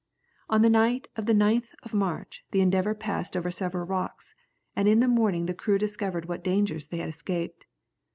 On 0.49 0.63
the 0.63 0.69
night 0.71 1.09
of 1.15 1.27
the 1.27 1.33
9th 1.33 1.67
of 1.83 1.93
March 1.93 2.43
the 2.49 2.59
Endeavour 2.59 2.95
passed 2.95 3.37
over 3.37 3.51
several 3.51 3.85
rocks, 3.85 4.33
and 4.75 4.87
in 4.87 4.99
the 4.99 5.07
morning 5.07 5.45
the 5.45 5.53
crew 5.53 5.77
discovered 5.77 6.25
what 6.27 6.43
dangers 6.43 6.87
they 6.87 6.97
had 6.97 7.09
escaped. 7.09 7.67